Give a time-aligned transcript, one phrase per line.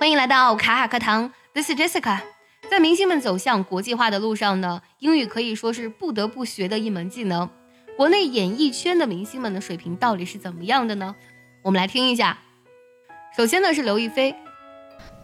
[0.00, 2.20] 欢迎来到卡卡课堂，This is Jessica。
[2.70, 7.50] 在明星们走向国际化的路上呢，英语可以说是不得不学的一门技能。
[7.96, 11.16] 国内演艺圈的明星们的水平到底是怎么样的呢？
[11.62, 12.38] 我们来听一下。
[13.36, 14.32] 首先呢是刘亦菲。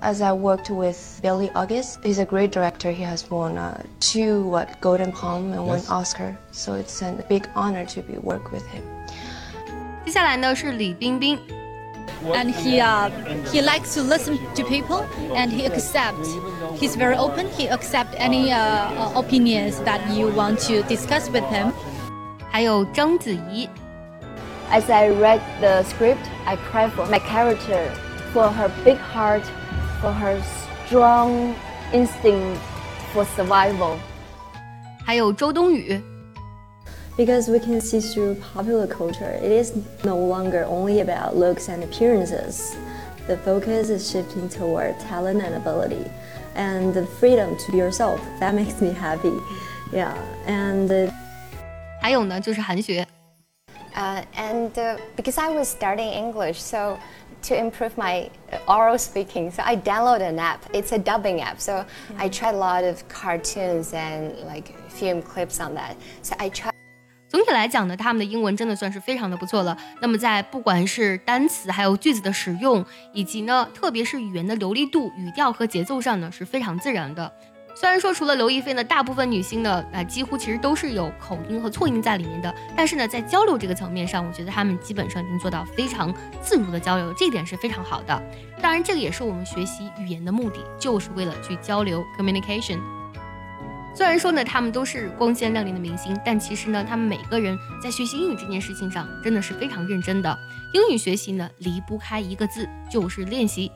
[0.01, 2.93] As I worked with Billy August, he's a great director.
[2.93, 7.45] He has won uh, two what Golden Palm and one Oscar, so it's a big
[7.55, 8.83] honor to be work with him.
[10.05, 11.39] 接下来呢是李冰冰。
[12.34, 13.10] and he uh,
[13.52, 16.30] he likes to listen to people and he accepts
[16.80, 21.46] he's very open he accepts any uh, uh, opinions that you want to discuss with
[21.46, 21.72] him
[22.52, 23.70] 还有章子怡
[24.72, 27.90] as i read the script i cry for my character
[28.34, 29.44] for her big heart
[30.02, 30.42] for her
[30.86, 31.54] strong
[31.94, 32.60] instinct
[33.14, 33.98] for survival
[35.06, 36.02] 还有周冬雨
[37.17, 41.85] because we can see through popular culture, it is no longer only about looks and
[41.85, 42.77] appearances.
[43.27, 46.11] The focus is shifting toward talent and ability
[46.55, 48.21] and the freedom to be yourself.
[48.41, 49.39] That makes me happy.
[49.93, 50.15] Yeah.
[50.47, 51.13] And uh,
[52.01, 53.07] 还有呢，就是韩雪。
[53.95, 56.99] Uh, and uh, because I was studying English, so
[57.43, 60.67] to improve my uh, oral speaking, so I downloaded an app.
[60.73, 61.85] It's a dubbing app, so.
[62.19, 62.33] I mm.
[62.33, 65.97] tried a lot of cartoons and like film clips on that.
[66.23, 66.74] So I tried.
[67.35, 69.77] 总体来讲呢，他们的英文真的算是非常的不错了。
[70.01, 77.33] 那么在不管是单词，还有句子的使用，以及呢，特别是语言的流利度、语调和节奏上呢，是非常自然的。
[77.75, 82.55] 虽然说除了刘亦菲呢，大部分女星呢，啊，几乎其实都是有口音和错音在里面的。
[82.77, 88.23] 但是呢，在交流这个层面上，我觉得她们基本上已经做到非常自如的交流，这一点是非常好的。
[88.63, 92.79] 当然，这个也是我们学习语言的目的，就是为了去交流 communication。
[93.95, 100.37] 虽然说呢，他们都是光鲜亮丽的明星，但其实呢，他们每个人在学习英语这件事情上真的是非常认真的。
[100.73, 103.71] 英语学习呢，离不开一个字，就是练习。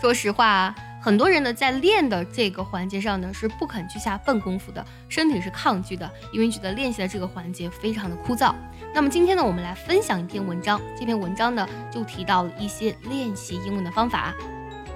[0.00, 8.54] 说实话，很多人呢在练的这个环节上呢，是不肯去下笨功夫的，身体是抗拒的，因为觉得练习的这个环节非常的枯燥。
[8.94, 14.32] 那么今天呢，我们来分享一篇文章，这篇文章呢就提到了一些练习英文的方法。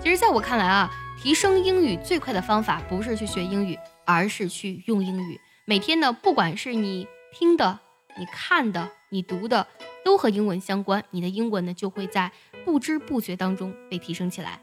[0.00, 0.88] 其实，在我看来啊，
[1.22, 3.78] 提升英语最快的方法不是去学英语。
[4.08, 5.40] 而是去用英语。
[5.64, 7.80] 每天呢，不管是你听的、
[8.16, 9.66] 你看的、你读的，
[10.04, 12.30] 都和英文相关，你的英文呢就会在
[12.64, 14.60] 不知不觉当中被提升起来。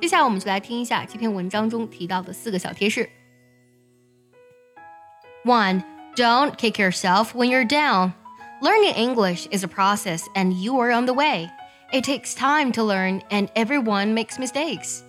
[0.00, 3.10] 接下来，我们就来听一下这篇文章中提到的四个小贴士。
[5.44, 5.84] One,
[6.16, 8.12] don't kick yourself when you're down.
[8.62, 11.50] Learning English is a process, and you are on the way.
[11.92, 15.02] It takes time to learn, and everyone makes mistakes.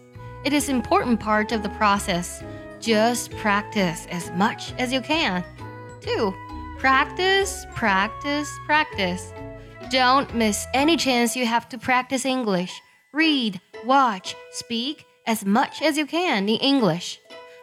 [0.44, 2.44] It is an important part of the process.
[2.80, 5.44] Just practice as much as you can.
[6.02, 6.34] 2.
[6.78, 9.34] Practice, practice, practice.
[9.90, 12.82] Don't miss any chance you have to practice English.
[13.14, 17.20] Read, watch, speak as much as you can in English.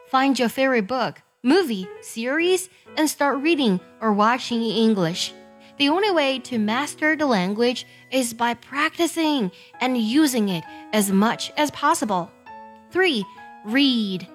[0.08, 5.32] Find your favorite book, movie, series, and start reading or watching in English.
[5.78, 11.52] The only way to master the language is by practicing and using it as much
[11.56, 12.30] as possible.
[12.94, 13.26] 3.
[13.64, 14.28] Read.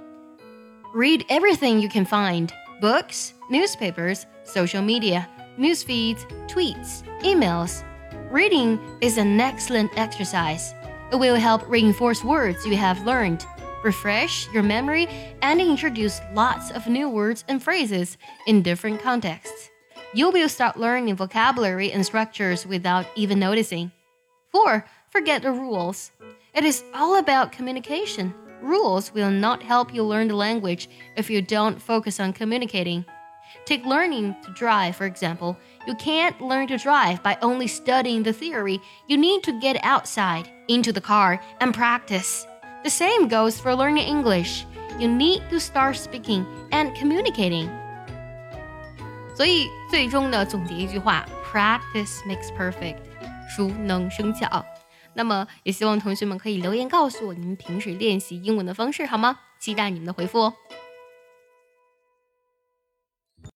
[0.93, 7.85] Read everything you can find books, newspapers, social media, news feeds, tweets, emails.
[8.29, 10.73] Reading is an excellent exercise.
[11.09, 13.45] It will help reinforce words you have learned,
[13.81, 15.07] refresh your memory,
[15.41, 19.69] and introduce lots of new words and phrases in different contexts.
[20.13, 23.93] You will start learning vocabulary and structures without even noticing.
[24.51, 24.83] 4.
[25.11, 26.11] Forget the rules.
[26.53, 28.33] It is all about communication.
[28.62, 33.04] Rules will not help you learn the language if you don't focus on communicating.
[33.66, 35.56] Take learning to drive, for example.
[35.86, 38.80] You can't learn to drive by only studying the theory.
[39.06, 42.46] You need to get outside, into the car, and practice.
[42.82, 44.64] The same goes for learning English.
[44.98, 47.68] You need to start speaking and communicating.
[49.36, 52.98] 所以最终的总结一句话：Practice makes perfect，
[53.54, 54.64] 熟能生巧。
[55.15, 59.39] 那么也希望同学们可以留言告诉我你们平时练习英文的方式，好吗？
[59.59, 60.53] 期待你们的回复哦。